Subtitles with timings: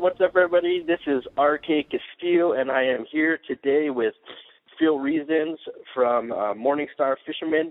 [0.00, 0.82] what's up, everybody?
[0.86, 4.14] This is RK Castillo, and I am here today with
[4.78, 5.58] Phil Reasons
[5.94, 7.70] from uh, Morningstar Fishermen.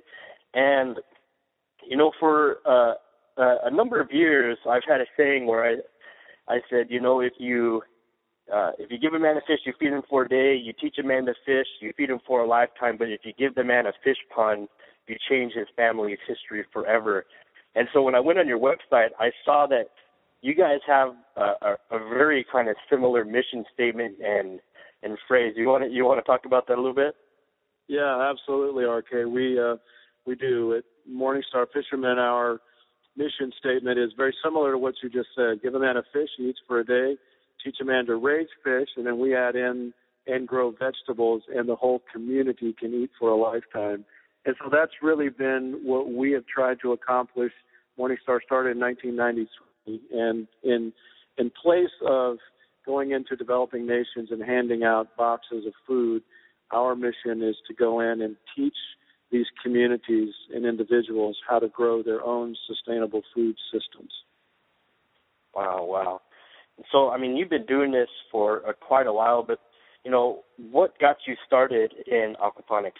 [0.53, 0.97] And,
[1.89, 2.93] you know, for uh,
[3.41, 7.19] uh, a number of years, I've had a saying where I, I said, you know,
[7.19, 7.81] if you
[8.53, 10.55] uh, if you give a man a fish, you feed him for a day.
[10.55, 12.95] You teach a man to fish, you feed him for a lifetime.
[12.97, 14.67] But if you give the man a fish pond,
[15.07, 17.25] you change his family's history forever.
[17.75, 19.85] And so when I went on your website, I saw that
[20.41, 24.59] you guys have a, a, a very kind of similar mission statement and
[25.01, 25.53] and phrase.
[25.55, 27.15] You want to you want to talk about that a little bit?
[27.87, 29.27] Yeah, absolutely, RK.
[29.27, 29.77] We uh,
[30.25, 32.19] we do at Morningstar Fishermen.
[32.19, 32.59] Our
[33.17, 35.61] mission statement is very similar to what you just said.
[35.61, 37.15] Give a man a fish, he eats for a day
[37.63, 39.93] teach a man to raise fish, and then we add in
[40.27, 44.05] and grow vegetables, and the whole community can eat for a lifetime.
[44.45, 47.51] And so that's really been what we have tried to accomplish.
[47.97, 50.93] Morningstar started in 1993, and in
[51.37, 52.37] in place of
[52.85, 56.21] going into developing nations and handing out boxes of food,
[56.71, 58.75] our mission is to go in and teach
[59.31, 64.11] these communities and individuals how to grow their own sustainable food systems.
[65.53, 66.21] Wow, wow.
[66.91, 69.59] So, I mean, you've been doing this for uh, quite a while, but
[70.03, 72.91] you know, what got you started in aquaponics?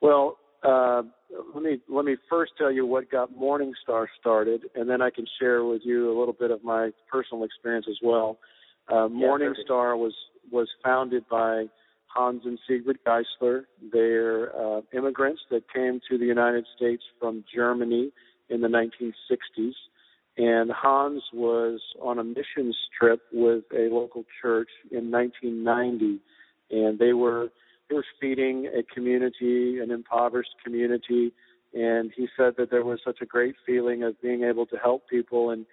[0.00, 1.02] Well, uh,
[1.54, 5.26] let me let me first tell you what got Morningstar started, and then I can
[5.38, 8.38] share with you a little bit of my personal experience as well.
[8.88, 10.14] Uh, Morningstar was
[10.50, 11.66] was founded by
[12.14, 13.64] Hans and Sigrid Geisler.
[13.92, 18.10] They're uh, immigrants that came to the United States from Germany
[18.48, 19.74] in the 1960s
[20.40, 26.18] and Hans was on a missions trip with a local church in 1990,
[26.70, 27.48] and they were
[27.88, 31.32] they were feeding a community, an impoverished community,
[31.74, 35.08] and he said that there was such a great feeling of being able to help
[35.08, 35.66] people, and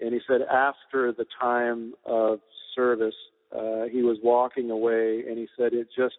[0.00, 2.40] and he said after the time of
[2.74, 3.14] service,
[3.54, 6.16] uh, he was walking away, and he said it just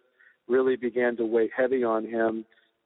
[0.47, 2.45] really began to weigh heavy on him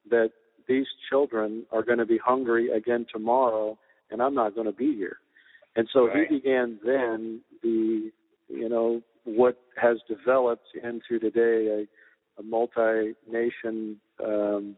[0.10, 0.32] that
[0.68, 3.78] these children are going to be hungry again tomorrow
[4.14, 5.18] and I'm not going to be here.
[5.76, 6.28] And so right.
[6.30, 8.12] he began then the,
[8.48, 11.88] you know, what has developed into today
[12.38, 14.76] a, a multi-nation um,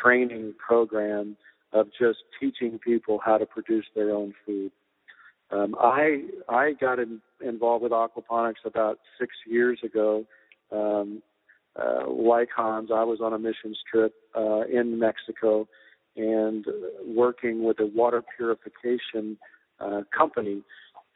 [0.00, 1.36] training program
[1.72, 4.70] of just teaching people how to produce their own food.
[5.50, 10.24] Um, I I got in, involved with aquaponics about six years ago.
[10.72, 11.22] Um,
[11.80, 15.68] uh, like Hans, I was on a missions trip uh, in Mexico,
[16.16, 16.64] and
[17.04, 19.36] working with a water purification
[19.78, 20.62] uh, company.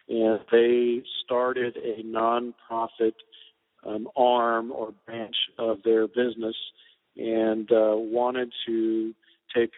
[0.08, 3.14] And they started a nonprofit
[3.86, 6.56] um, arm or branch of their business
[7.16, 9.14] and uh, wanted to
[9.54, 9.70] take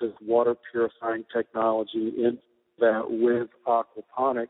[0.00, 2.38] the water purifying technology in
[2.78, 4.48] that with aquaponics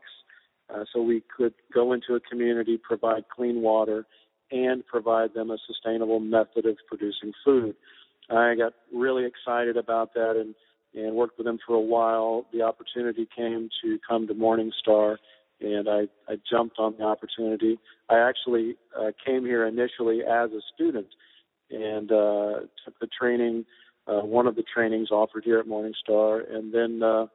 [0.73, 4.05] uh, so we could go into a community, provide clean water,
[4.51, 7.75] and provide them a sustainable method of producing food.
[8.29, 10.55] I got really excited about that and
[10.95, 12.45] and worked with them for a while.
[12.53, 15.17] The opportunity came to come to Morningstar,
[15.61, 17.77] and I I jumped on the opportunity.
[18.09, 21.07] I actually uh, came here initially as a student
[21.69, 23.65] and uh, took the training,
[24.07, 27.25] uh, one of the trainings offered here at Morningstar, and then uh,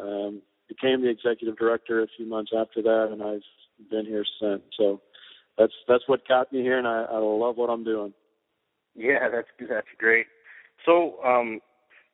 [0.00, 4.62] um, became the executive director a few months after that, and I've been here since.
[4.76, 5.00] So
[5.58, 8.12] that's that's what got me here, and I, I love what I'm doing.
[8.94, 10.26] Yeah, that's that's great.
[10.86, 11.60] So, um,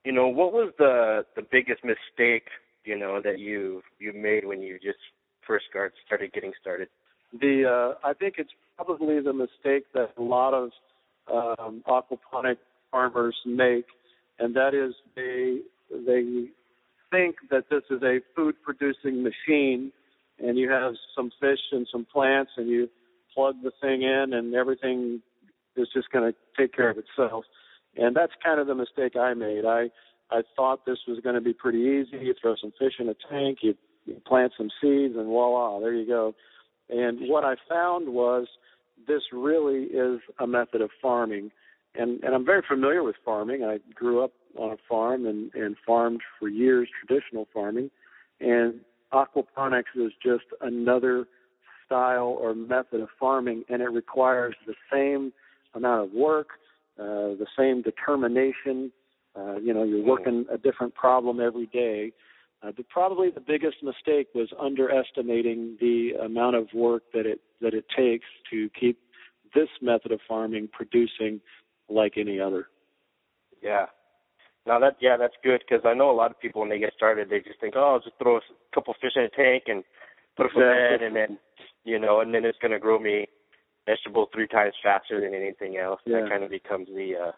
[0.04, 2.48] you know, what was the the biggest mistake
[2.84, 4.98] you know that you you made when you just
[5.47, 6.88] first start, started getting started?
[7.38, 10.70] The uh, I think it's probably the mistake that a lot of
[11.30, 12.56] um, aquaponic
[12.91, 13.86] farmers make,
[14.38, 15.60] and that is they
[15.91, 16.48] they
[17.10, 19.92] think that this is a food producing machine,
[20.39, 22.89] and you have some fish and some plants, and you
[23.34, 25.22] plug the thing in, and everything
[25.77, 27.45] is just going to take care of itself.
[27.97, 29.65] And that's kind of the mistake I made.
[29.65, 29.91] I
[30.30, 32.24] I thought this was going to be pretty easy.
[32.24, 33.74] You throw some fish in a tank, you,
[34.06, 36.34] you plant some seeds, and voila, there you go.
[36.89, 38.47] And what I found was
[39.09, 41.51] this really is a method of farming.
[41.95, 43.65] And, and I'm very familiar with farming.
[43.65, 47.91] I grew up on a farm and, and farmed for years, traditional farming.
[48.41, 48.80] And
[49.12, 51.26] aquaponics is just another
[51.86, 55.32] style or method of farming, and it requires the same
[55.74, 56.48] amount of work,
[56.98, 58.92] uh, the same determination,
[59.36, 62.12] Uh, you know, you're working a different problem every day.
[62.62, 67.72] Uh, but probably the biggest mistake was underestimating the amount of work that it that
[67.72, 68.98] it takes to keep
[69.54, 71.41] this method of farming producing
[71.88, 72.66] like any other.
[73.62, 73.86] Yeah.
[74.70, 76.92] Now that yeah, that's good because I know a lot of people when they get
[76.96, 78.40] started, they just think, oh, I'll just throw a
[78.72, 79.82] couple fish in a tank and
[80.36, 81.38] put a bed, and then
[81.82, 83.26] you know, and then it's going to grow me
[83.84, 85.98] vegetables three times faster than anything else.
[86.06, 86.20] Yeah.
[86.20, 87.32] That kind of becomes the uh,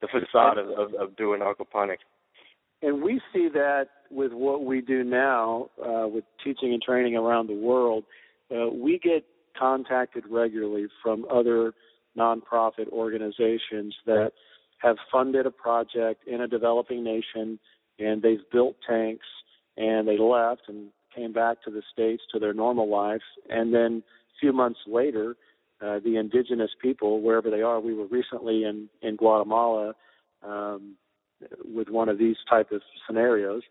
[0.00, 2.02] the facade of, of, of doing aquaponics.
[2.82, 7.46] And we see that with what we do now uh, with teaching and training around
[7.46, 8.02] the world.
[8.50, 9.24] Uh, we get
[9.56, 11.72] contacted regularly from other
[12.18, 14.32] nonprofit organizations that
[14.80, 17.58] have funded a project in a developing nation
[17.98, 19.26] and they've built tanks
[19.76, 23.22] and they left and came back to the states to their normal lives.
[23.48, 25.36] And then a few months later
[25.82, 29.94] uh, the indigenous people wherever they are we were recently in in Guatemala
[30.46, 30.96] um,
[31.64, 33.62] with one of these type of scenarios.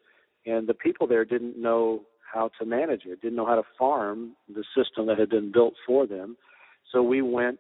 [0.46, 4.34] And the people there didn't know how to manage it didn't know how to farm
[4.48, 6.38] the system that had been built for them.
[6.92, 7.60] So we went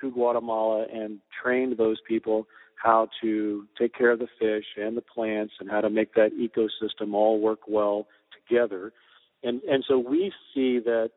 [0.00, 2.46] to Guatemala and trained those people
[2.82, 6.30] how to take care of the fish and the plants and how to make that
[6.32, 8.06] ecosystem all work well
[8.48, 8.92] together.
[9.42, 11.10] And and so we see that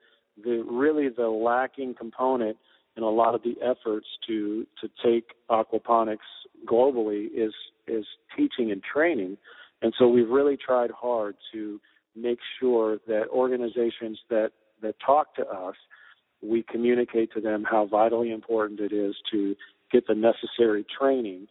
[0.44, 2.58] the really the lacking component
[2.96, 6.18] in a lot of the efforts to to take aquaponics
[6.66, 7.54] globally is
[7.88, 8.06] is
[8.36, 9.38] teaching and training.
[9.82, 11.80] And so we've really tried hard to
[12.16, 14.52] make sure that organizations that
[14.82, 15.76] that talk to us
[16.42, 19.56] we communicate to them how vitally important it is to
[19.94, 21.48] get the necessary training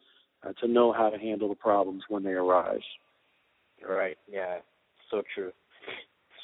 [0.47, 2.81] uh, to know how to handle the problems when they arise.
[3.89, 4.19] Right.
[4.31, 4.59] Yeah.
[5.11, 5.53] So true.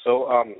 [0.03, 0.55] So um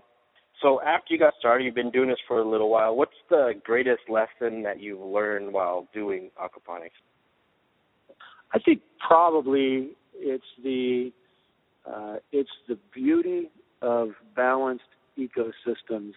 [0.62, 2.96] so after you got started, you've been doing this for a little while.
[2.96, 7.00] What's the greatest lesson that you've learned while doing aquaponics?
[8.54, 11.12] I think probably it's the
[11.90, 13.50] uh, it's the beauty
[13.82, 14.84] of balanced
[15.18, 16.14] ecosystems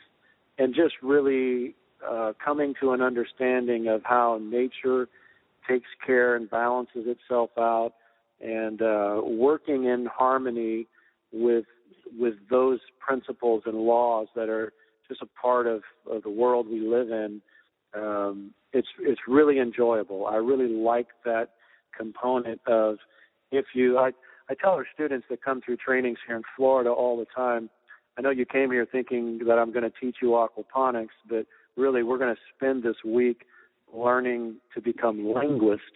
[0.58, 1.74] and just really
[2.08, 5.08] uh, coming to an understanding of how nature
[5.68, 7.92] takes care and balances itself out,
[8.40, 10.86] and uh, working in harmony
[11.32, 11.64] with
[12.18, 14.72] with those principles and laws that are
[15.08, 17.40] just a part of, of the world we live in.
[17.94, 20.26] Um, it's it's really enjoyable.
[20.26, 21.50] I really like that
[21.96, 22.96] component of
[23.50, 24.12] if you I
[24.50, 27.70] I tell our students that come through trainings here in Florida all the time
[28.16, 31.46] I know you came here thinking that I'm going to teach you aquaponics, but
[31.76, 33.46] really we're going to spend this week
[33.94, 35.86] learning to become linguists,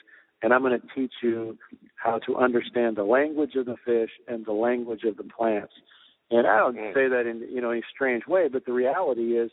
[0.43, 1.59] and I'm going to teach you
[1.97, 5.73] how to understand the language of the fish and the language of the plants.
[6.31, 6.93] And I don't mm.
[6.93, 9.51] say that in you know any strange way, but the reality is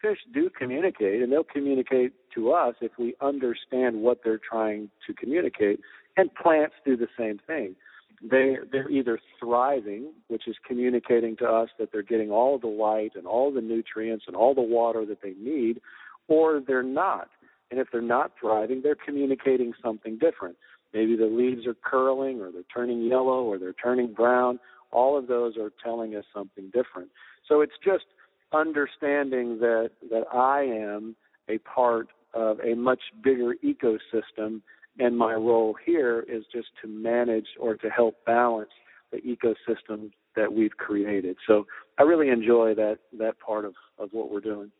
[0.00, 5.14] fish do communicate, and they'll communicate to us if we understand what they're trying to
[5.14, 5.80] communicate.
[6.16, 7.74] And plants do the same thing
[8.22, 13.12] they they're either thriving, which is communicating to us that they're getting all the light
[13.16, 15.80] and all the nutrients and all the water that they need,
[16.28, 17.28] or they're not.
[17.70, 20.56] And if they're not thriving, they're communicating something different.
[20.92, 24.60] Maybe the leaves are curling or they're turning yellow or they're turning brown.
[24.90, 27.08] All of those are telling us something different.
[27.48, 28.04] So it's just
[28.52, 31.16] understanding that that I am
[31.48, 34.60] a part of a much bigger ecosystem
[34.98, 38.70] and my role here is just to manage or to help balance
[39.10, 41.36] the ecosystem that we've created.
[41.46, 41.66] So
[41.98, 44.70] I really enjoy that that part of of what we're doing.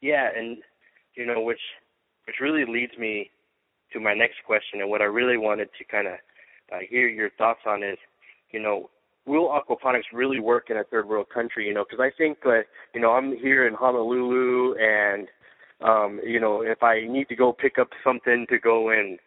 [0.00, 0.58] Yeah, and
[1.14, 1.60] you know, which
[2.26, 3.30] which really leads me
[3.92, 6.14] to my next question, and what I really wanted to kind of
[6.72, 7.96] uh, hear your thoughts on is,
[8.50, 8.90] you know,
[9.26, 11.66] will aquaponics really work in a third world country?
[11.66, 12.64] You know, because I think that
[12.94, 15.28] you know I'm here in Honolulu, and
[15.80, 19.18] um, you know, if I need to go pick up something to go and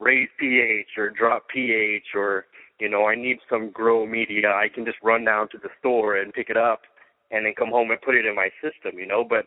[0.00, 2.46] raise pH or drop pH or,
[2.80, 6.16] you know, I need some grow media, I can just run down to the store
[6.16, 6.82] and pick it up
[7.30, 9.46] and then come home and put it in my system, you know, but,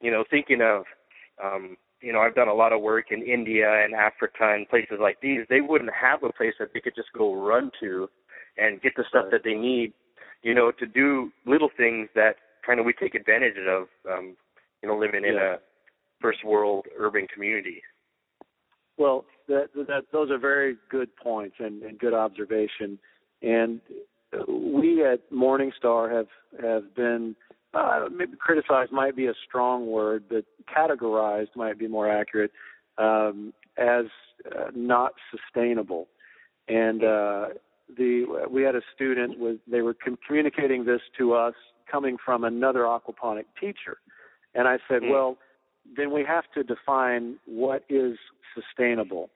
[0.00, 0.84] you know, thinking of,
[1.42, 4.98] um, you know, I've done a lot of work in India and Africa and places
[5.00, 5.40] like these.
[5.48, 8.08] They wouldn't have a place that they could just go run to
[8.58, 9.92] and get the stuff that they need,
[10.42, 12.36] you know, to do little things that
[12.66, 14.36] kind of we take advantage of, um,
[14.82, 15.58] you know, living in a
[16.24, 17.82] first world urban community.
[18.96, 22.98] Well, that, that those are very good points and, and good observation.
[23.42, 23.80] And
[24.48, 26.26] we at Morningstar have
[26.62, 27.36] have been
[27.74, 32.52] uh, maybe criticized might be a strong word, but categorized might be more accurate
[32.96, 34.06] um, as
[34.46, 36.08] uh, not sustainable.
[36.68, 37.46] And uh,
[37.98, 41.54] the we had a student with they were com- communicating this to us
[41.90, 43.98] coming from another aquaponic teacher,
[44.54, 45.12] and I said, mm-hmm.
[45.12, 45.38] well
[45.96, 48.16] then we have to define what is
[48.54, 49.30] sustainable.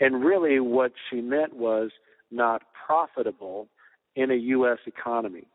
[0.00, 1.90] And really, what she meant was
[2.30, 3.68] not profitable
[4.16, 4.78] in a U.S.
[4.86, 5.46] economy.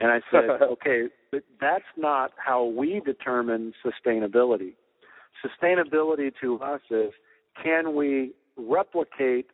[0.00, 4.74] And I said, okay, but that's not how we determine sustainability.
[5.44, 7.10] Sustainability to us is
[7.62, 9.46] can we replicate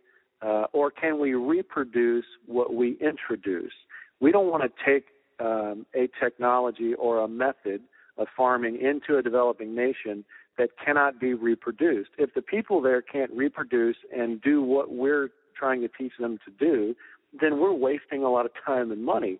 [0.42, 3.72] uh, or can we reproduce what we introduce?
[4.20, 5.06] We don't want to take
[5.40, 7.82] um, a technology or a method
[8.16, 10.24] of farming into a developing nation
[10.56, 12.10] that cannot be reproduced.
[12.18, 16.50] If the people there can't reproduce and do what we're trying to teach them to
[16.50, 16.94] do,
[17.40, 19.38] then we're wasting a lot of time and money.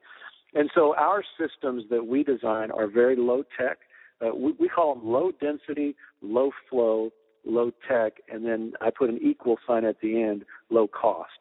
[0.54, 3.78] And so our systems that we design are very low tech.
[4.21, 7.11] Uh, we, we call them low density, low flow,
[7.45, 11.33] low tech, and then I put an equal sign at the end, low cost,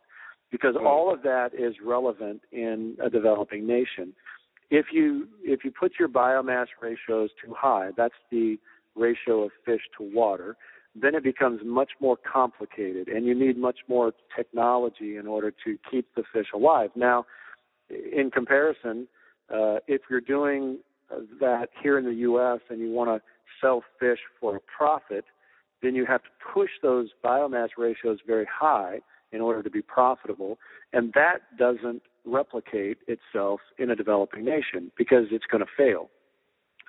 [0.51, 4.13] because all of that is relevant in a developing nation.
[4.73, 8.57] If you if you put your biomass ratios too high, that's the
[8.95, 10.57] ratio of fish to water,
[10.99, 15.77] then it becomes much more complicated, and you need much more technology in order to
[15.91, 16.89] keep the fish alive.
[16.95, 17.27] Now,
[17.91, 19.07] in comparison,
[19.53, 20.79] uh, if you're doing
[21.39, 22.61] that here in the U.S.
[22.71, 23.21] and you want to
[23.61, 25.25] sell fish for a profit,
[25.83, 29.01] then you have to push those biomass ratios very high
[29.31, 30.57] in order to be profitable,
[30.93, 36.09] and that doesn't replicate itself in a developing nation because it's going to fail.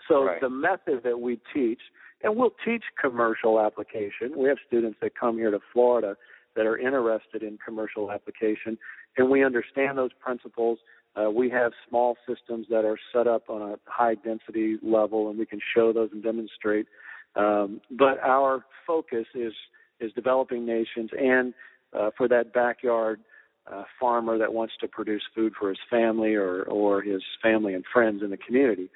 [0.08, 0.40] So right.
[0.40, 1.80] the method that we teach,
[2.22, 4.32] and we'll teach commercial application.
[4.36, 6.16] We have students that come here to Florida
[6.56, 8.78] that are interested in commercial application,
[9.16, 10.78] and we understand those principles.
[11.16, 15.38] Uh, we have small systems that are set up on a high density level, and
[15.38, 16.86] we can show those and demonstrate.
[17.36, 19.52] Um, but our focus is
[20.00, 21.54] is developing nations, and
[21.92, 23.20] uh, for that backyard
[23.73, 27.85] uh, farmer that wants to produce food for his family or or his family and
[27.92, 28.90] friends in the community,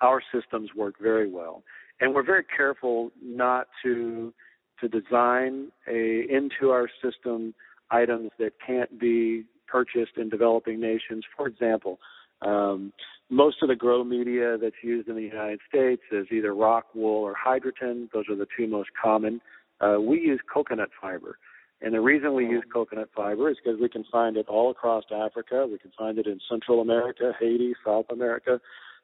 [0.00, 1.62] our systems work very well,
[2.00, 4.32] and we're very careful not to
[4.80, 7.54] to design a into our system
[7.90, 11.24] items that can't be purchased in developing nations.
[11.36, 11.98] For example,
[12.42, 12.92] um,
[13.30, 17.22] most of the grow media that's used in the United States is either rock wool
[17.22, 18.08] or hydroton.
[18.12, 19.40] Those are the two most common.
[19.80, 21.38] Uh, we use coconut fiber.
[21.80, 25.04] And the reason we use coconut fiber is because we can find it all across
[25.14, 25.66] Africa.
[25.70, 28.60] We can find it in Central America, Haiti, South America.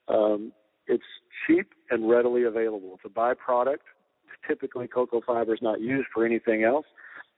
[0.09, 0.53] Um,
[0.87, 1.05] it's
[1.47, 2.95] cheap and readily available.
[2.95, 3.85] It's a byproduct.
[4.49, 6.87] Typically, coco fiber is not used for anything else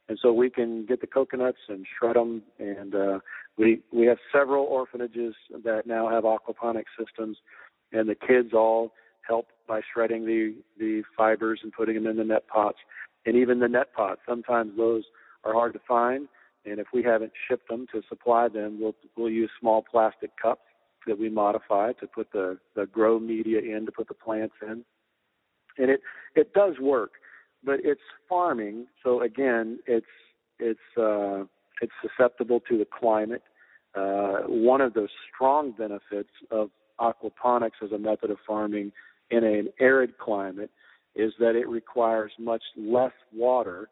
[0.09, 2.43] and so we can get the coconuts and shred them.
[2.59, 3.19] And uh,
[3.57, 5.35] we we have several orphanages
[5.65, 7.39] that now have aquaponic systems,
[7.93, 8.93] and the kids all
[9.27, 12.79] help by shredding the the fibers and putting them in the net pots.
[13.25, 15.05] And even the net pots, sometimes those
[15.44, 16.28] are hard to find.
[16.64, 20.62] And if we haven't shipped them to supply them, we'll we'll use small plastic cups
[21.06, 24.84] that we modify to put the the grow media in to put the plants in.
[25.78, 26.00] And it
[26.37, 27.12] it does work
[27.64, 30.06] but it's farming, so again, it's
[30.58, 31.44] it's uh,
[31.80, 33.42] it's susceptible to the climate.
[33.94, 36.70] Uh, one of the strong benefits of
[37.00, 38.92] aquaponics as a method of farming
[39.30, 40.70] in an arid climate
[41.14, 43.88] is that it requires much less water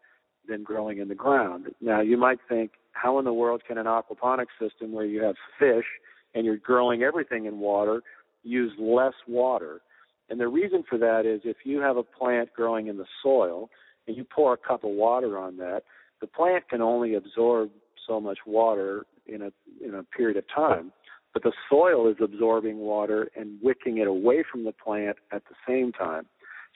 [0.50, 1.69] than growing in the ground.
[1.80, 5.37] Now, you might think, how in the world can an aquaponics system where you have
[5.59, 5.87] fish
[6.35, 8.02] and you're growing everything in water
[8.42, 9.80] use less water?
[10.28, 13.71] And the reason for that is if you have a plant growing in the soil
[14.07, 15.83] and you pour a cup of water on that,
[16.21, 17.71] the plant can only absorb
[18.07, 19.52] so much water in a
[19.85, 20.92] in a period of time.
[21.33, 25.54] But the soil is absorbing water and wicking it away from the plant at the
[25.66, 26.26] same time.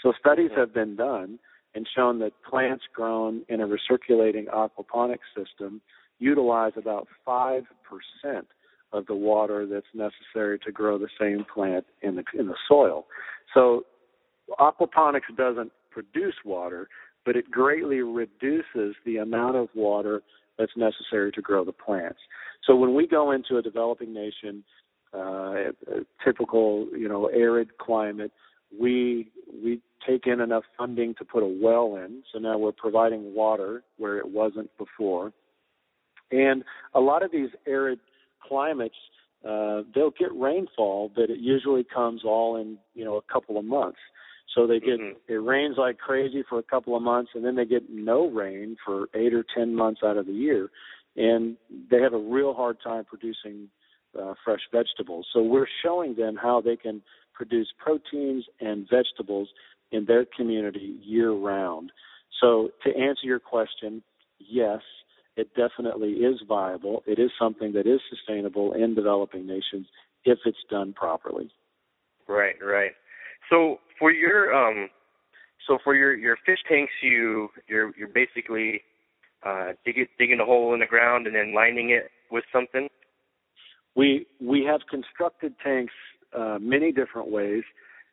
[0.03, 1.39] So studies have been done
[1.75, 5.81] and shown that plants grown in a recirculating aquaponic system
[6.19, 7.65] utilize about 5%
[8.93, 13.07] of the water that's necessary to grow the same plant in the in the soil.
[13.53, 13.85] So
[14.61, 16.89] aquaponics doesn't produce water,
[17.25, 20.23] but it greatly reduces the amount of water
[20.59, 22.21] that's necessary to grow the plants.
[22.65, 24.63] So when we go into a developing nation,
[25.13, 28.33] uh, a typical you know arid climate,
[28.79, 29.31] we
[29.63, 32.23] we take in enough funding to put a well in.
[32.33, 35.33] So now we're providing water where it wasn't before.
[36.31, 36.65] And
[36.95, 38.01] a lot of these arid
[38.47, 38.97] climates,
[39.49, 43.65] uh, they'll get rainfall, but it usually comes all in you know a couple of
[43.65, 43.99] months.
[44.55, 45.33] So they get mm-hmm.
[45.33, 48.77] it rains like crazy for a couple of months, and then they get no rain
[48.85, 50.71] for eight or ten months out of the year,
[51.17, 51.57] and
[51.91, 53.69] they have a real hard time producing
[54.21, 55.27] uh, fresh vegetables.
[55.33, 57.03] So we're showing them how they can
[57.35, 59.49] produce proteins and vegetables
[59.93, 61.93] in their community year round.
[62.41, 64.03] So to answer your question,
[64.39, 64.81] yes,
[65.37, 67.03] it definitely is viable.
[67.07, 69.87] It is something that is sustainable in developing nations
[70.25, 71.51] if it's done properly.
[72.29, 72.93] Right, right.
[73.51, 74.89] So for your um,
[75.67, 78.83] so for your your fish tanks, you you're you're basically
[79.45, 82.89] uh, dig digging a hole in the ground and then lining it with something?
[83.95, 85.93] We we have constructed tanks
[86.35, 87.63] uh, many different ways,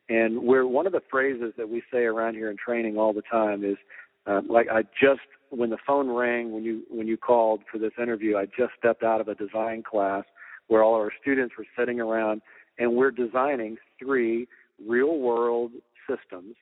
[0.10, 3.22] and we're one of the phrases that we say around here in training all the
[3.22, 3.78] time is
[4.28, 7.94] uh, like I just when the phone rang when you when you called for this
[8.02, 10.24] interview, I just stepped out of a design class
[10.68, 12.42] where all our students were sitting around
[12.78, 14.48] and we're designing three
[14.88, 15.72] real world
[16.10, 16.56] systems.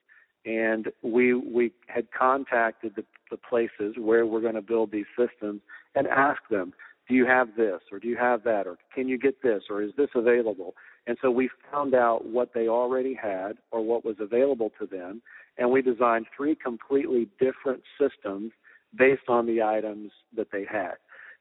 [0.44, 5.60] And we we had contacted the, the places where we're going to build these systems
[5.94, 6.72] and asked them
[7.10, 9.82] do you have this or do you have that or can you get this or
[9.82, 10.74] is this available
[11.06, 15.20] and so we found out what they already had or what was available to them
[15.58, 18.52] and we designed three completely different systems
[18.96, 20.94] based on the items that they had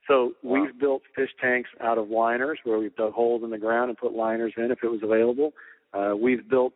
[0.07, 0.61] so wow.
[0.61, 3.97] we've built fish tanks out of liners where we've dug holes in the ground and
[3.97, 5.53] put liners in if it was available
[5.93, 6.73] uh, we've built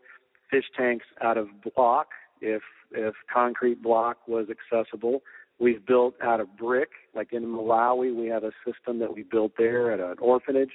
[0.51, 2.09] fish tanks out of block
[2.41, 2.61] if
[2.93, 5.21] if concrete block was accessible.
[5.63, 9.53] We've built out of brick, like in Malawi, we have a system that we built
[9.57, 10.71] there at an orphanage,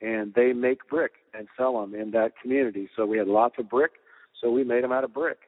[0.00, 2.88] and they make brick and sell them in that community.
[2.94, 3.94] So we had lots of brick,
[4.40, 5.38] so we made them out of brick.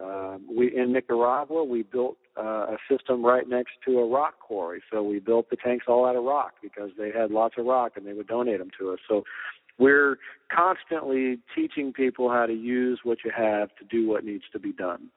[0.00, 4.80] Uh, we in Nicaragua, we built uh, a system right next to a rock quarry.
[4.92, 7.94] So we built the tanks all out of rock because they had lots of rock
[7.96, 9.00] and they would donate them to us.
[9.08, 9.24] So
[9.76, 10.18] we're
[10.54, 14.72] constantly teaching people how to use what you have to do what needs to be
[14.72, 15.08] done.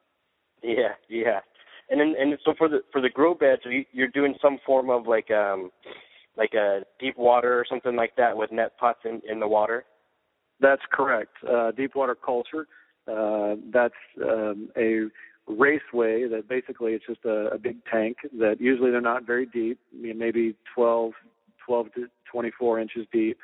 [0.64, 1.40] Yeah, yeah.
[1.90, 5.06] And then, and so for the for the grow beds, you're doing some form of
[5.06, 5.70] like um
[6.36, 9.84] like a deep water or something like that with net pots in in the water.
[10.60, 11.32] That's correct.
[11.48, 12.66] Uh, deep water culture.
[13.10, 15.06] Uh, that's um, a
[15.48, 19.80] raceway that basically it's just a, a big tank that usually they're not very deep,
[19.92, 21.12] maybe 12,
[21.66, 23.38] 12 to 24 inches deep,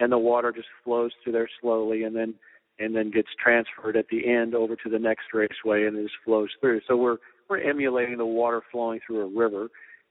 [0.00, 2.34] and the water just flows through there slowly, and then
[2.78, 6.14] and then gets transferred at the end over to the next raceway and it just
[6.24, 6.80] flows through.
[6.88, 7.18] So we're
[7.52, 9.68] we're emulating the water flowing through a river,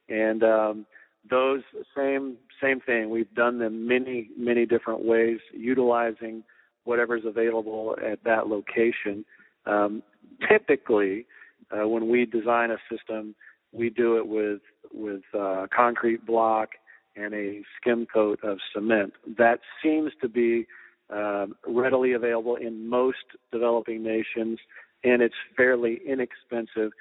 [0.10, 0.86] and um,
[1.28, 1.62] those
[1.98, 3.10] same same thing.
[3.10, 6.44] We've done them many many different ways, utilizing
[6.84, 9.26] whatever's available at that location.
[9.66, 10.04] Um,
[10.48, 11.26] typically,
[11.72, 13.34] uh, when we design a system,
[13.72, 14.62] we do it with
[14.94, 16.70] with uh, concrete block
[17.16, 19.14] and a skim coat of cement.
[19.40, 20.68] That seems to be
[21.12, 24.60] uh, readily available in most developing nations,
[25.04, 26.92] and it's fairly inexpensive.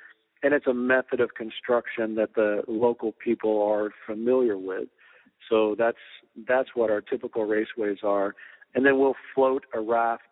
[0.42, 4.88] And it's a method of construction that the local people are familiar with.
[5.48, 5.98] So that's
[6.48, 8.34] that's what our typical raceways are.
[8.74, 10.22] And then we'll float a raft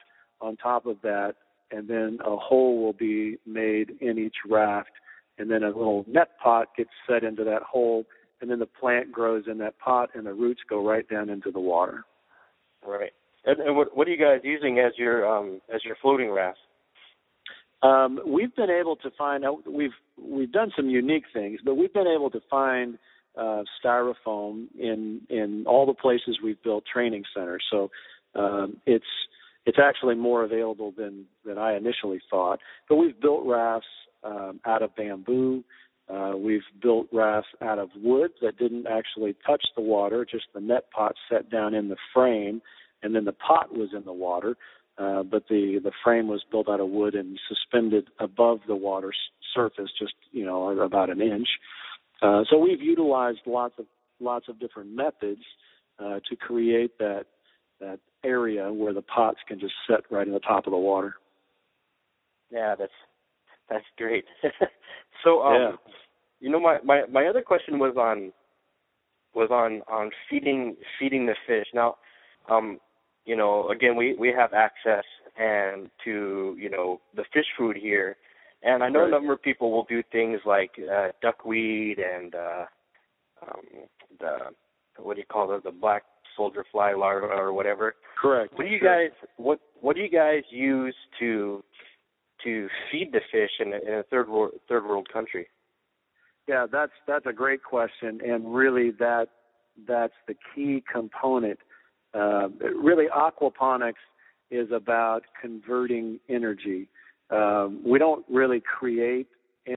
[0.40, 1.35] on top of that,
[1.71, 4.90] and then a hole will be made in each raft,
[5.38, 8.05] and then a little net pot gets set into that hole,
[8.40, 11.51] and then the plant grows in that pot, and the roots go right down into
[11.51, 12.05] the water.
[12.87, 13.12] Right.
[13.44, 16.59] And, and what, what are you guys using as your um, as your floating raft?
[17.83, 22.09] Um, we've been able to find we've we've done some unique things, but we've been
[22.09, 22.99] able to find
[23.37, 27.64] uh, styrofoam in in all the places we've built training centers.
[27.71, 27.91] So
[28.35, 29.05] um, it's
[29.64, 32.59] it's actually more available than than I initially thought.
[32.88, 33.87] But we've built rafts
[34.25, 35.62] um, out of bamboo.
[36.12, 40.61] Uh, we've built rafts out of wood that didn't actually touch the water, just the
[40.61, 42.62] net pot set down in the frame
[43.03, 44.57] and then the pot was in the water,
[44.98, 49.12] uh, but the the frame was built out of wood and suspended above the water
[49.54, 51.48] surface, just you know about an inch.
[52.20, 53.87] Uh, so we've utilized lots of
[54.20, 55.42] lots of different methods
[55.98, 57.26] uh, to create that
[57.80, 61.14] that area where the pots can just sit right in the top of the water.
[62.50, 62.92] Yeah, that's
[63.70, 64.24] that's great.
[65.24, 65.70] so um, yeah.
[66.40, 68.32] you know my, my my other question was on
[69.34, 71.66] was on on feeding feeding the fish.
[71.72, 71.96] Now
[72.48, 72.80] um
[73.29, 75.05] you know, again, we we have access
[75.38, 78.17] and to you know the fish food here,
[78.62, 79.09] and I know right.
[79.09, 82.64] a number of people will do things like uh, duckweed and uh,
[83.43, 83.62] um,
[84.19, 84.38] the
[84.97, 86.05] what do you call it, the black
[86.38, 87.97] soldier fly larva or whatever.
[88.19, 88.55] Correct.
[88.55, 91.62] What do you guys what what do you guys use to
[92.45, 95.49] to feed the fish in a, in a third world third world country?
[96.49, 99.27] Yeah, that's that's a great question, and really that
[99.87, 101.59] that's the key component
[102.14, 102.49] uh,
[102.83, 103.94] really, aquaponics
[104.51, 106.88] is about converting energy.
[107.31, 109.29] Um, we don't really create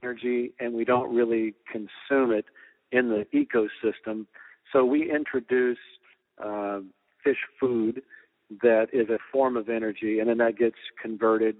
[0.02, 2.46] energy and we don't really consume it
[2.90, 4.26] in the ecosystem.
[4.72, 5.78] So we introduce
[6.42, 6.80] uh,
[7.22, 8.02] fish food
[8.62, 11.56] that is a form of energy, and then that gets converted.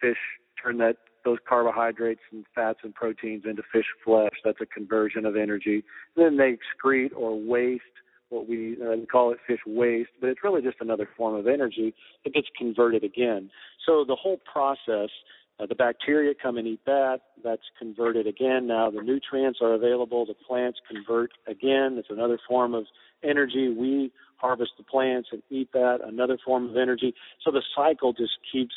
[0.00, 0.16] Fish
[0.62, 4.32] turn that those carbohydrates and fats and proteins into fish flesh.
[4.44, 5.84] That's a conversion of energy.
[6.16, 7.82] then they excrete or waste
[8.30, 11.94] what we uh, call it fish waste, but it's really just another form of energy
[12.24, 13.50] that gets converted again.
[13.86, 15.10] So the whole process
[15.60, 17.20] uh, the bacteria come and eat that.
[17.44, 18.66] That's converted again.
[18.66, 20.24] Now the nutrients are available.
[20.24, 21.96] The plants convert again.
[21.98, 22.86] It's another form of
[23.22, 23.68] energy.
[23.68, 27.14] We harvest the plants and eat that, another form of energy.
[27.44, 28.74] So the cycle just keeps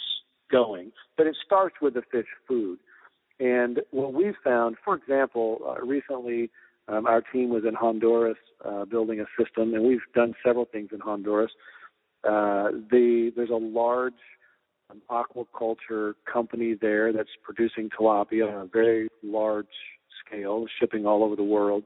[0.52, 0.92] going.
[1.16, 2.80] But it starts with the fish food.
[3.40, 6.52] And what we've found, for example, uh, recently
[6.88, 10.90] um, our team was in Honduras uh, building a system, and we've done several things
[10.92, 11.52] in Honduras.
[12.24, 14.14] Uh, the, there's a large
[14.90, 19.68] um, aquaculture company there that's producing tilapia on a very large
[20.26, 21.84] scale, shipping all over the world,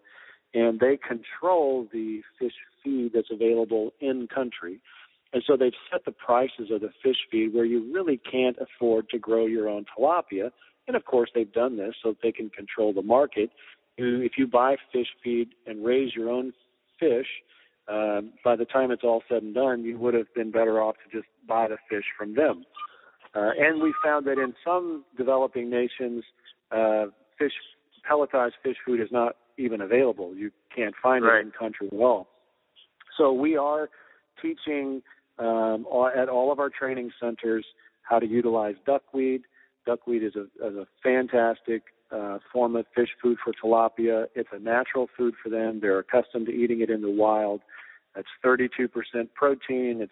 [0.54, 4.80] and they control the fish feed that's available in country.
[5.34, 9.10] And so they've set the prices of the fish feed where you really can't afford
[9.10, 10.52] to grow your own tilapia.
[10.88, 13.52] And of course, they've done this so they can control the market.
[13.98, 16.54] If you buy fish feed and raise your own
[17.00, 17.28] fish,
[17.88, 20.96] uh, by the time it's all said and done, you would have been better off
[21.04, 22.66] to just buy the fish from them.
[23.34, 26.24] Uh, and we found that in some developing nations,
[26.72, 27.06] uh,
[27.38, 27.54] fish
[28.10, 30.36] pelletized fish food is not even available.
[30.36, 31.40] You can't find right.
[31.40, 32.28] it in country at all.
[33.18, 33.90] So we are
[34.42, 35.02] teaching
[35.40, 37.66] um, at all of our training centers
[38.04, 39.42] how to utilize duckweed.
[39.86, 44.28] Duckweed is a, is a fantastic uh, form of fish food for tilapia.
[44.36, 45.80] It's a natural food for them.
[45.82, 47.62] They're accustomed to eating it in the wild.
[48.15, 48.89] It's 32%
[49.36, 50.02] protein.
[50.02, 50.12] It's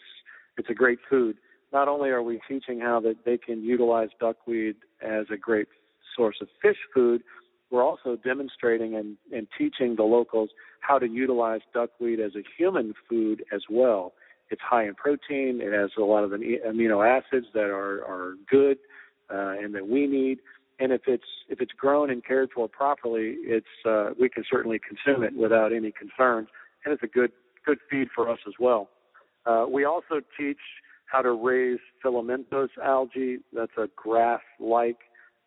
[0.57, 1.37] it's a great food.
[1.73, 5.67] Not only are we teaching how that they can utilize duckweed as a great
[6.15, 7.23] source of fish food,
[7.71, 12.93] we're also demonstrating and, and teaching the locals how to utilize duckweed as a human
[13.09, 14.13] food as well.
[14.49, 15.59] It's high in protein.
[15.61, 18.77] It has a lot of the amino acids that are are good
[19.29, 20.39] uh, and that we need.
[20.79, 24.79] And if it's if it's grown and cared for properly, it's uh, we can certainly
[24.79, 26.49] consume it without any concerns,
[26.83, 27.31] and it's a good
[27.65, 28.89] good feed for us as well.
[29.45, 30.59] Uh, we also teach
[31.05, 33.37] how to raise filamentous algae.
[33.53, 34.97] That's a grass-like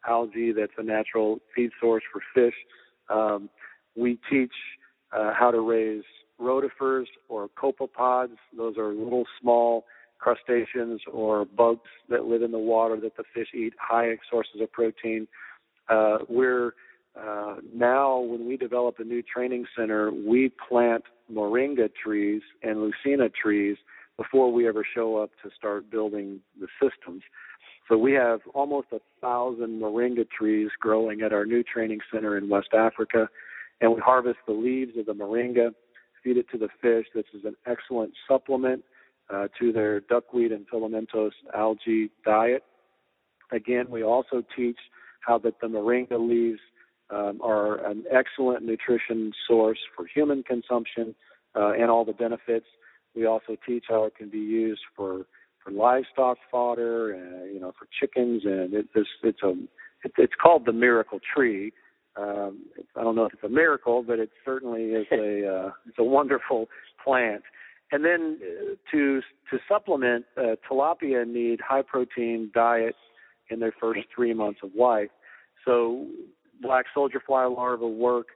[0.08, 2.54] algae that's a natural feed source for fish.
[3.10, 3.50] Um,
[3.96, 4.52] we teach
[5.12, 6.04] uh, how to raise
[6.40, 8.36] rotifers or copepods.
[8.56, 9.84] Those are little small
[10.18, 14.70] crustaceans or bugs that live in the water that the fish eat, high sources of
[14.72, 15.26] protein.
[15.88, 16.72] Uh, we're
[17.18, 23.32] uh, now, when we develop a new training center, we plant moringa trees and leucaena
[23.34, 23.76] trees
[24.16, 27.22] before we ever show up to start building the systems.
[27.88, 32.48] So we have almost a thousand moringa trees growing at our new training center in
[32.48, 33.28] West Africa,
[33.80, 35.70] and we harvest the leaves of the moringa,
[36.22, 37.06] feed it to the fish.
[37.14, 38.84] This is an excellent supplement
[39.30, 42.64] uh, to their duckweed and filamentous algae diet.
[43.52, 44.78] Again, we also teach
[45.20, 46.60] how that the moringa leaves
[47.10, 51.14] um, are an excellent nutrition source for human consumption
[51.56, 52.66] uh, and all the benefits.
[53.14, 55.26] We also teach how it can be used for
[55.64, 59.50] for livestock fodder, uh, you know, for chickens, and it, it's it's a
[60.04, 61.72] it, it's called the miracle tree.
[62.16, 62.64] Um,
[62.96, 66.04] I don't know if it's a miracle, but it certainly is a uh, it's a
[66.04, 66.68] wonderful
[67.02, 67.42] plant.
[67.90, 72.96] And then uh, to to supplement, uh, tilapia need high protein diet
[73.50, 75.08] in their first three months of life.
[75.64, 76.06] So
[76.60, 78.28] black soldier fly larvae work.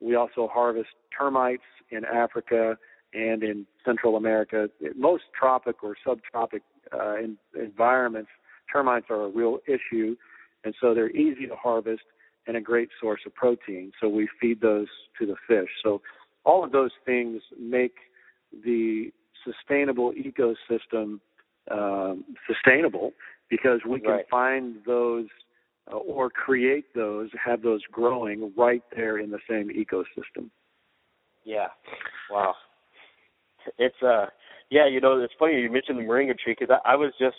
[0.00, 2.76] We also harvest termites in Africa
[3.14, 4.68] and in Central America.
[4.94, 6.60] Most tropic or subtropic
[6.92, 8.30] uh, in, environments,
[8.70, 10.16] termites are a real issue,
[10.64, 12.02] and so they're easy to harvest
[12.46, 13.92] and a great source of protein.
[14.00, 15.70] So we feed those to the fish.
[15.82, 16.02] So
[16.44, 17.94] all of those things make
[18.52, 19.10] the
[19.44, 21.20] sustainable ecosystem
[21.70, 23.12] um, sustainable
[23.50, 24.24] because we can right.
[24.30, 25.26] find those
[25.90, 30.50] uh, or create those, have those growing right there in the same ecosystem.
[31.44, 31.68] Yeah.
[32.30, 32.54] Wow.
[33.78, 34.26] It's uh
[34.70, 37.36] yeah, you know, it's funny you mentioned the moringa tree because I, I was just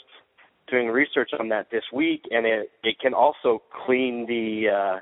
[0.69, 4.99] doing research on that this week, and it it can also clean the uh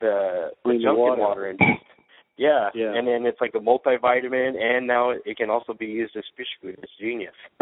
[0.00, 1.20] the, clean the junk water.
[1.20, 1.60] water and
[2.36, 2.68] yeah.
[2.74, 2.94] Yeah.
[2.94, 6.46] and then it's like a multivitamin, and now it can also be used as fish
[6.60, 6.78] food.
[6.82, 7.34] It's genius.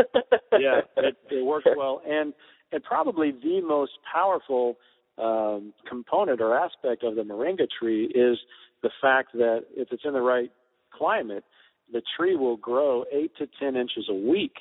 [0.53, 2.33] yeah, it, it works well, and
[2.73, 4.77] and probably the most powerful
[5.19, 8.39] um, component or aspect of the moringa tree is
[8.83, 10.51] the fact that if it's in the right
[10.93, 11.45] climate,
[11.93, 14.55] the tree will grow eight to ten inches a week.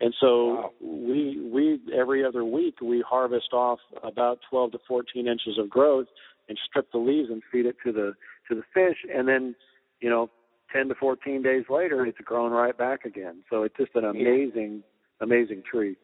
[0.00, 0.70] And so Wow.
[0.80, 6.08] we we every other week we harvest off about 12 to 14 inches of growth
[6.48, 8.14] and strip the leaves and feed it to the
[8.48, 9.54] to the fish and then
[10.00, 10.30] you know
[10.72, 13.42] 10 to 14 days later it's grown right back again.
[13.50, 14.82] So it's just an amazing
[15.20, 15.96] amazing tree.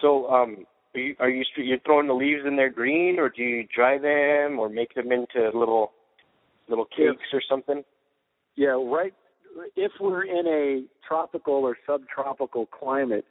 [0.00, 3.42] So, um, are you are you you throwing the leaves in there green, or do
[3.42, 5.92] you dry them, or make them into little
[6.68, 7.82] little cakes or something?
[8.56, 9.14] Yeah, right.
[9.76, 13.24] If we're in a tropical or subtropical climate,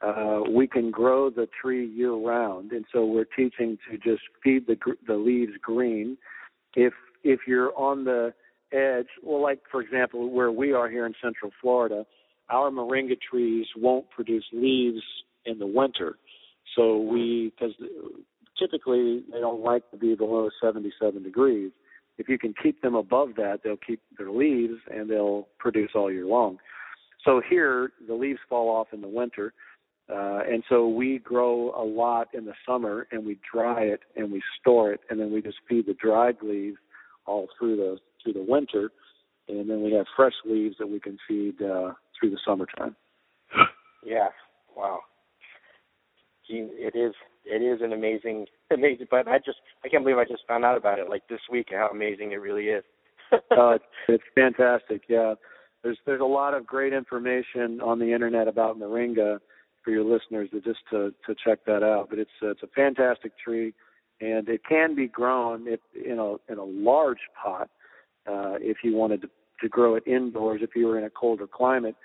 [0.00, 4.66] uh, we can grow the tree year round, and so we're teaching to just feed
[4.66, 6.18] the the leaves green.
[6.76, 8.32] If if you're on the
[8.72, 12.04] edge, well, like for example, where we are here in Central Florida,
[12.50, 15.02] our moringa trees won't produce leaves
[15.44, 16.16] in the winter,
[16.76, 17.74] so we because
[18.58, 21.70] typically they don't like to be below 77 degrees.
[22.18, 26.10] If you can keep them above that, they'll keep their leaves and they'll produce all
[26.10, 26.58] year long.
[27.24, 29.52] So here, the leaves fall off in the winter,
[30.10, 34.32] uh, and so we grow a lot in the summer and we dry it and
[34.32, 36.78] we store it, and then we just feed the dried leaves
[37.28, 38.90] all through the through the winter,
[39.48, 42.96] and then we have fresh leaves that we can feed uh, through the summertime.
[44.04, 44.28] Yeah.
[44.76, 45.00] Wow.
[46.48, 47.14] It is
[47.44, 50.76] it is an amazing amazing but I just I can't believe I just found out
[50.76, 52.84] about it like this week how amazing it really is.
[53.32, 53.36] uh,
[53.74, 55.02] it's, it's fantastic.
[55.08, 55.34] Yeah.
[55.82, 59.38] There's there's a lot of great information on the internet about moringa
[59.84, 62.08] for your listeners to just to to check that out.
[62.10, 63.74] But it's uh, it's a fantastic tree
[64.20, 67.70] and it can be grown if, in a in a large pot
[68.26, 71.46] uh, if you wanted to, to grow it indoors if you were in a colder
[71.46, 71.96] climate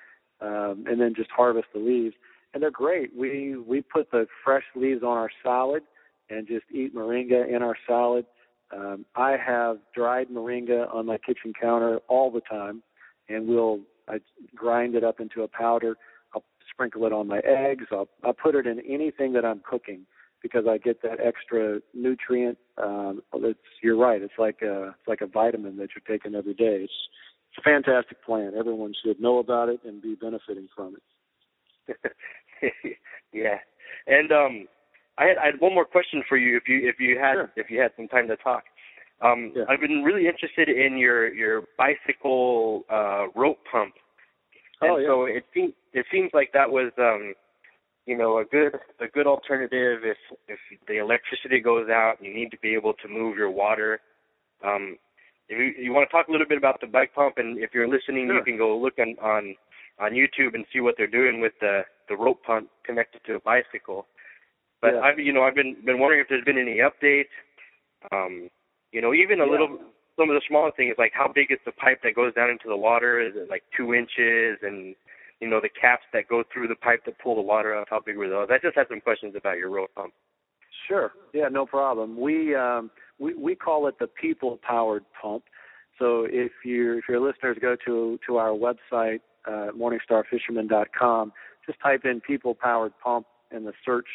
[0.41, 2.15] um, and then just harvest the leaves
[2.53, 3.15] and they're great.
[3.15, 5.83] We we put the fresh leaves on our salad
[6.29, 8.25] and just eat moringa in our salad.
[8.71, 12.83] Um, I have dried moringa on my kitchen counter all the time,
[13.29, 14.19] and we'll I
[14.55, 15.95] grind it up into a powder.
[16.33, 17.85] I'll sprinkle it on my eggs.
[17.91, 20.05] I'll I'll put it in anything that I'm cooking
[20.43, 22.57] because I get that extra nutrient.
[22.77, 24.21] Um, it's you're right.
[24.21, 26.81] It's like a it's like a vitamin that you're taking every day.
[26.83, 26.93] It's
[27.49, 28.53] it's a fantastic plant.
[28.55, 30.95] Everyone should know about it and be benefiting from
[31.87, 32.13] it.
[33.33, 33.57] yeah,
[34.05, 34.67] and um,
[35.17, 37.51] I had I had one more question for you if you if you had sure.
[37.55, 38.65] if you had some time to talk.
[39.21, 39.63] Um, yeah.
[39.69, 43.93] I've been really interested in your your bicycle uh, rope pump.
[44.81, 45.07] And oh yeah.
[45.07, 47.33] So it seems it seems like that was um,
[48.05, 52.33] you know a good a good alternative if if the electricity goes out and you
[52.33, 53.99] need to be able to move your water.
[54.63, 54.97] Um,
[55.49, 57.71] if you, you want to talk a little bit about the bike pump, and if
[57.73, 58.37] you're listening, sure.
[58.37, 59.55] you can go look on on
[59.99, 63.39] on YouTube and see what they're doing with the the rope pump connected to a
[63.39, 64.07] bicycle.
[64.81, 65.01] But yeah.
[65.01, 67.31] I've you know I've been been wondering if there's been any updates.
[68.11, 68.49] Um,
[68.91, 69.51] you know, even a yeah.
[69.51, 69.79] little
[70.17, 72.67] some of the smaller things like how big is the pipe that goes down into
[72.67, 73.19] the water?
[73.19, 74.59] Is it like two inches?
[74.61, 74.95] And
[75.43, 77.87] you know the caps that go through the pipe to pull the water out.
[77.89, 78.47] How big were those?
[78.49, 80.13] I just had some questions about your rope pump.
[80.87, 81.11] Sure.
[81.33, 82.19] Yeah, no problem.
[82.19, 85.43] We um, we we call it the people powered pump.
[85.99, 91.33] So if you if your listeners go to to our website uh, morningstarfisherman.com,
[91.65, 94.07] just type in people powered pump in the search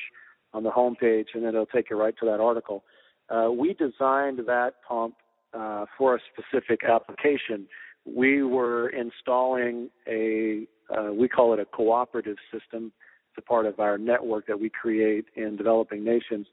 [0.55, 2.85] on the homepage, and it'll take you right to that article.
[3.29, 5.15] Uh, we designed that pump
[5.53, 7.67] uh, for a specific application.
[8.15, 10.67] We were installing a
[10.97, 12.93] uh, we call it a cooperative system.
[13.31, 16.47] It's a part of our network that we create in developing nations.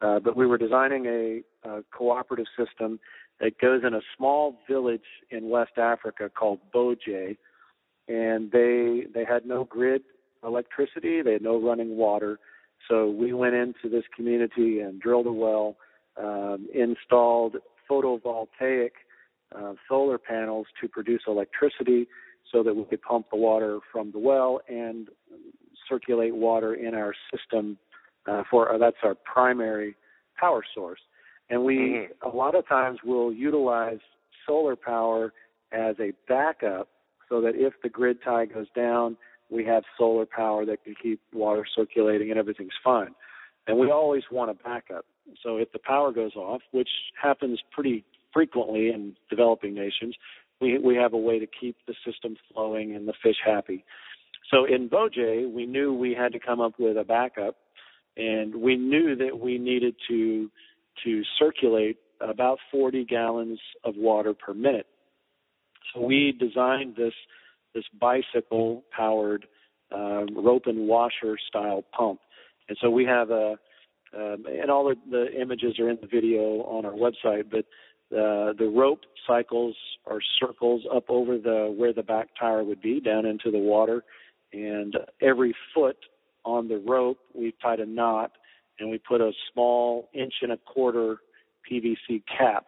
[0.00, 2.98] Uh, but we were designing a, a cooperative system
[3.40, 7.36] that goes in a small village in West Africa called Boje,
[8.08, 10.02] and they they had no grid
[10.44, 12.38] electricity, they had no running water.
[12.88, 15.76] So we went into this community and drilled a well,
[16.20, 17.56] um, installed
[17.88, 18.90] photovoltaic
[19.56, 22.08] uh, solar panels to produce electricity,
[22.50, 25.08] so that we could pump the water from the well and
[25.88, 27.78] circulate water in our system.
[28.26, 29.96] Uh, for uh, that's our primary
[30.38, 31.00] power source.
[31.50, 32.28] And we mm-hmm.
[32.28, 33.98] a lot of times will utilize
[34.46, 35.32] solar power
[35.72, 36.88] as a backup
[37.28, 39.16] so that if the grid tie goes down,
[39.50, 43.14] we have solar power that can keep water circulating and everything's fine.
[43.66, 45.04] And we always want a backup.
[45.42, 46.88] So if the power goes off, which
[47.20, 50.16] happens pretty frequently in developing nations,
[50.60, 53.84] we we have a way to keep the system flowing and the fish happy.
[54.50, 57.56] So in Boje, we knew we had to come up with a backup,
[58.16, 60.50] and we knew that we needed to
[61.04, 64.86] to circulate about 40 gallons of water per minute.
[65.92, 67.14] So we designed this
[67.74, 69.46] this bicycle powered
[69.90, 72.20] um, rope and washer style pump,
[72.68, 73.56] and so we have a
[74.14, 77.64] um, and all the, the images are in the video on our website, but
[78.12, 83.00] uh, the rope cycles or circles up over the where the back tire would be
[83.00, 84.04] down into the water,
[84.52, 85.96] and every foot
[86.44, 88.32] on the rope we tied a knot
[88.78, 91.18] and we put a small inch and a quarter
[91.70, 92.66] PVC cap,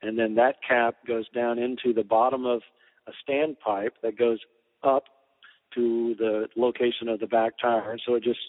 [0.00, 2.62] and then that cap goes down into the bottom of
[3.06, 4.38] a standpipe that goes
[4.82, 5.04] up
[5.74, 8.40] to the location of the back tire, so it just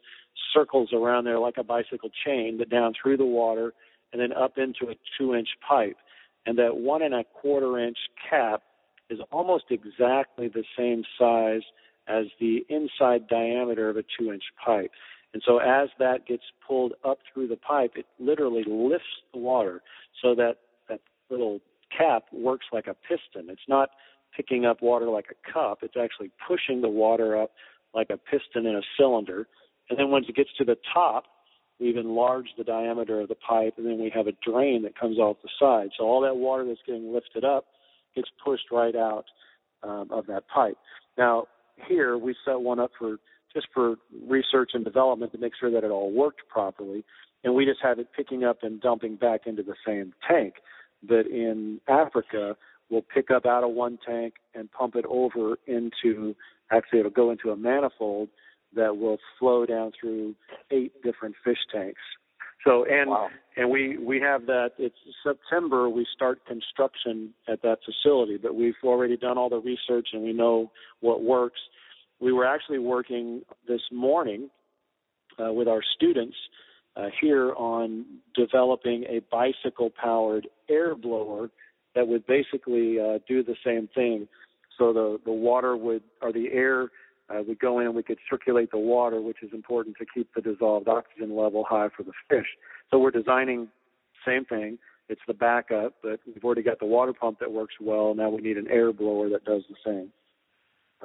[0.53, 3.73] circles around there like a bicycle chain, but down through the water
[4.11, 5.97] and then up into a two-inch pipe
[6.45, 7.97] and that one and a quarter inch
[8.29, 8.61] cap
[9.09, 11.61] is almost exactly the same size
[12.07, 14.91] as the inside diameter of a two inch pipe.
[15.33, 19.81] And so as that gets pulled up through the pipe, it literally lifts the water
[20.21, 20.57] so that
[20.89, 21.59] that little
[21.95, 23.49] cap works like a piston.
[23.49, 23.89] It's not
[24.35, 25.79] picking up water like a cup.
[25.81, 27.51] It's actually pushing the water up
[27.93, 29.47] like a piston in a cylinder.
[29.89, 31.25] And then once it gets to the top,
[31.83, 35.19] we've enlarged the diameter of the pipe, and then we have a drain that comes
[35.19, 35.89] off the side.
[35.97, 37.65] So all that water that's getting lifted up
[38.15, 39.25] gets pushed right out
[39.83, 40.77] um, of that pipe.
[41.17, 41.47] Now,
[41.87, 43.17] here we set one up for
[43.53, 43.95] just for
[44.27, 47.03] research and development to make sure that it all worked properly,
[47.43, 50.55] and we just have it picking up and dumping back into the same tank.
[51.07, 52.55] But in Africa,
[52.89, 56.35] we'll pick up out of one tank and pump it over into
[56.71, 58.29] actually it'll go into a manifold
[58.75, 60.35] that will flow down through
[60.71, 62.01] eight different fish tanks.
[62.65, 63.27] So and wow.
[63.57, 64.71] and we we have that.
[64.77, 65.89] It's September.
[65.89, 70.33] We start construction at that facility, but we've already done all the research and we
[70.33, 71.59] know what works.
[72.19, 74.49] We were actually working this morning
[75.37, 76.37] uh, with our students
[76.95, 78.05] uh, here on
[78.35, 81.49] developing a bicycle-powered air blower
[81.95, 84.27] that would basically uh, do the same thing.
[84.77, 86.89] So the the water would or the air
[87.29, 90.41] uh, would go in, we could circulate the water, which is important to keep the
[90.41, 92.47] dissolved oxygen level high for the fish.
[92.91, 93.69] So we're designing
[94.25, 94.77] same thing.
[95.09, 98.15] It's the backup, but we've already got the water pump that works well.
[98.15, 100.11] Now we need an air blower that does the same.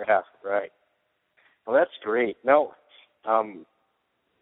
[0.06, 0.70] Yeah, right.
[1.66, 2.36] Well, that's great.
[2.44, 2.72] Now,
[3.24, 3.66] um,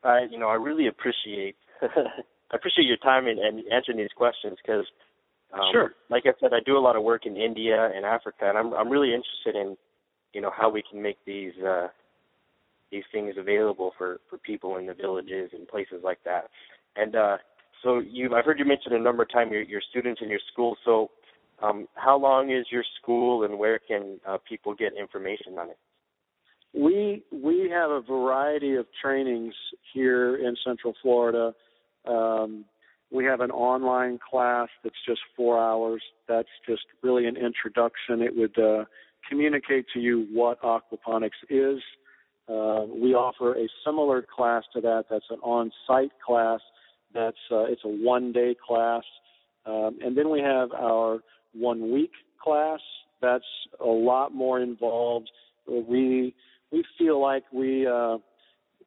[0.04, 4.58] I you know I really appreciate I appreciate your time and, and answering these questions
[4.62, 4.84] because
[5.52, 5.92] um, sure.
[6.10, 8.74] Like I said, I do a lot of work in India and Africa, and I'm
[8.74, 9.76] I'm really interested in
[10.36, 11.88] you know how we can make these uh,
[12.92, 16.50] these things available for for people in the villages and places like that.
[16.94, 17.38] And uh,
[17.82, 20.40] so you, I've heard you mention a number of times your your students in your
[20.52, 20.76] school.
[20.84, 21.10] So
[21.62, 25.78] um, how long is your school, and where can uh, people get information on it?
[26.74, 29.54] We we have a variety of trainings
[29.94, 31.54] here in Central Florida.
[32.06, 32.66] Um,
[33.10, 36.02] we have an online class that's just four hours.
[36.28, 38.20] That's just really an introduction.
[38.20, 38.84] It would uh,
[39.28, 41.80] communicate to you what aquaponics is.
[42.48, 45.06] Uh, we offer a similar class to that.
[45.10, 46.60] That's an on-site class.
[47.12, 49.02] That's uh, it's a one-day class,
[49.64, 51.20] um, and then we have our
[51.54, 52.12] one-week
[52.42, 52.80] class.
[53.22, 53.44] That's
[53.80, 55.30] a lot more involved.
[55.66, 56.34] We
[56.70, 58.18] we feel like we uh,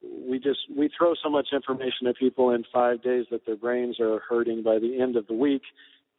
[0.02, 4.00] we just we throw so much information at people in five days that their brains
[4.00, 5.64] are hurting by the end of the week.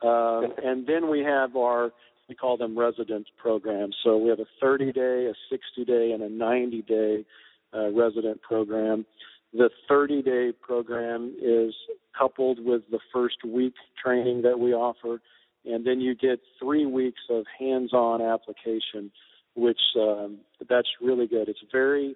[0.03, 1.93] Uh, and then we have our
[2.31, 3.97] we call them residence programs.
[4.05, 7.27] So we have a 30 day, a 60 day, and a 90 day
[7.75, 9.05] uh, resident program.
[9.53, 11.75] The 30 day program is
[12.17, 15.21] coupled with the first week training that we offer,
[15.65, 19.11] and then you get three weeks of hands on application,
[19.57, 20.39] which um,
[20.69, 21.49] that's really good.
[21.49, 22.15] It's very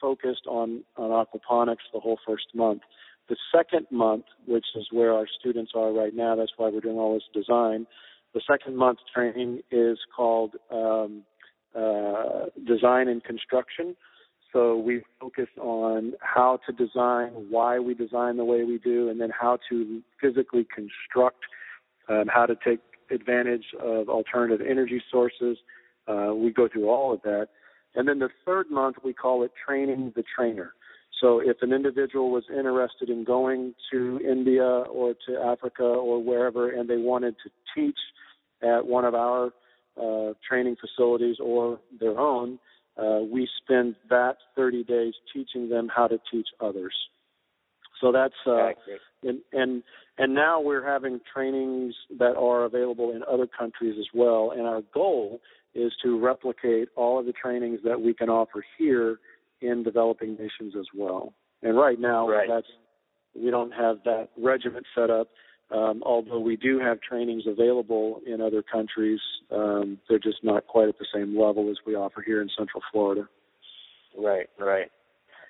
[0.00, 2.82] focused on, on aquaponics the whole first month.
[3.28, 6.98] The second month, which is where our students are right now, that's why we're doing
[6.98, 7.88] all this design,
[8.34, 11.22] the second month training is called um,
[11.74, 13.96] uh, Design and Construction.
[14.52, 19.20] So we focus on how to design, why we design the way we do, and
[19.20, 21.44] then how to physically construct,
[22.08, 25.58] um, how to take advantage of alternative energy sources.
[26.08, 27.48] Uh, we go through all of that.
[27.94, 30.72] And then the third month, we call it Training the Trainer.
[31.20, 36.70] So if an individual was interested in going to India or to Africa or wherever
[36.70, 37.98] and they wanted to teach
[38.62, 39.52] at one of our
[40.00, 42.58] uh, training facilities or their own,
[42.98, 46.94] uh, we spend that 30 days teaching them how to teach others.
[48.00, 48.72] So that's uh,
[49.22, 49.82] and and
[50.18, 54.52] and now we're having trainings that are available in other countries as well.
[54.54, 55.40] And our goal
[55.74, 59.18] is to replicate all of the trainings that we can offer here
[59.60, 61.32] in developing nations as well.
[61.62, 62.48] And right now, right.
[62.48, 62.66] that's
[63.34, 65.28] we don't have that regiment set up
[65.70, 70.88] um, although we do have trainings available in other countries, um, they're just not quite
[70.88, 73.28] at the same level as we offer here in Central Florida.
[74.16, 74.90] Right, right.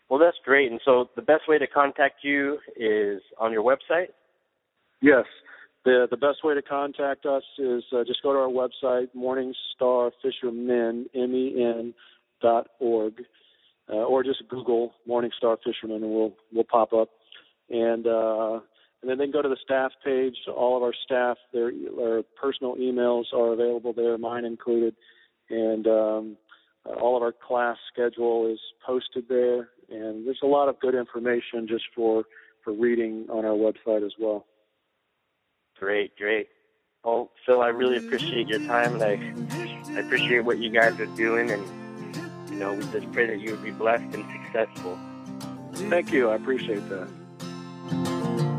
[0.09, 0.71] Well, that's great.
[0.71, 4.09] And so the best way to contact you is on your website?
[5.03, 5.25] Yes.
[5.85, 10.13] The, the best way to contact us is uh, just go to our website, Morningstar
[10.23, 11.95] Fishermen, M-E-N
[12.41, 13.23] dot org,
[13.91, 17.09] uh, or just Google Morningstar Fishermen and we'll, we'll pop up.
[17.69, 18.61] And uh,
[19.03, 20.37] and then they can go to the staff page.
[20.49, 24.95] All of our staff, their, their personal emails are available there, mine included.
[25.51, 26.37] And um,
[27.01, 29.69] all of our class schedule is posted there.
[29.91, 32.25] And there's a lot of good information just for,
[32.65, 34.47] for reading on our website as well.
[35.79, 36.49] Great, great.
[37.05, 41.07] Well, Phil, I really appreciate your time, and I, I appreciate what you guys are
[41.07, 41.86] doing, and
[42.57, 44.99] you know, we just pray that you would be blessed and successful.
[45.75, 46.31] Thank you.
[46.31, 47.07] I appreciate that.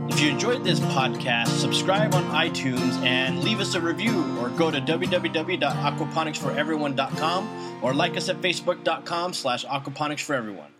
[0.08, 4.70] If you enjoyed this podcast, subscribe on iTunes and leave us a review or go
[4.70, 10.77] to www.aquaponicsforeveryone.com or like us at facebook.com slash aquaponicsforeveryone.